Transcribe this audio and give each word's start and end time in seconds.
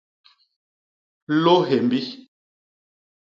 Lô 1.43 1.55
hyémbi. 1.67 2.01